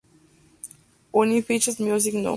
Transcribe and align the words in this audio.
Unfinished 1.13 1.79
Music 1.79 2.15
No. 2.15 2.29